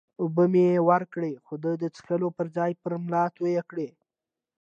[0.21, 3.89] اوبه مې ورکړې، خو ده د څښلو پر ځای پر ملا توی کړې.